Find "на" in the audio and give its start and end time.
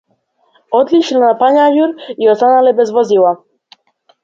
1.23-1.29